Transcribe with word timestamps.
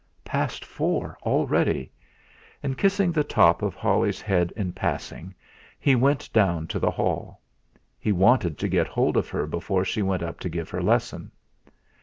Past 0.25 0.65
four 0.65 1.15
already! 1.21 1.91
And 2.63 2.75
kissing 2.75 3.11
the 3.11 3.23
top 3.23 3.61
of 3.61 3.75
Holly's 3.75 4.19
head 4.19 4.51
in 4.55 4.73
passing, 4.73 5.35
he 5.79 5.95
went 5.95 6.27
down 6.33 6.65
to 6.69 6.79
the 6.79 6.89
hall. 6.89 7.39
He 7.99 8.11
wanted 8.11 8.57
to 8.57 8.67
get 8.67 8.87
hold 8.87 9.15
of 9.15 9.29
her 9.29 9.45
before 9.45 9.85
she 9.85 10.01
went 10.01 10.23
up 10.23 10.39
to 10.39 10.49
give 10.49 10.71
her 10.71 10.81
lesson. 10.81 11.29